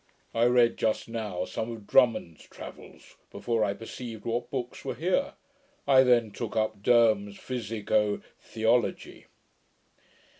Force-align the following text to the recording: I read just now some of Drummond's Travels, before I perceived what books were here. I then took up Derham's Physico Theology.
I 0.33 0.45
read 0.45 0.77
just 0.77 1.07
now 1.07 1.45
some 1.45 1.71
of 1.71 1.85
Drummond's 1.85 2.47
Travels, 2.47 3.17
before 3.29 3.63
I 3.63 3.75
perceived 3.75 4.25
what 4.25 4.49
books 4.49 4.83
were 4.83 4.95
here. 4.95 5.35
I 5.87 6.01
then 6.01 6.31
took 6.31 6.55
up 6.57 6.81
Derham's 6.81 7.37
Physico 7.37 8.19
Theology. 8.39 9.27